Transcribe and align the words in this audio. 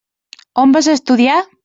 On 0.63 0.73
vas 0.77 0.91
estudiar? 0.97 1.39